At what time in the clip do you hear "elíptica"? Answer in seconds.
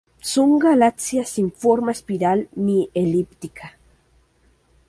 3.03-3.67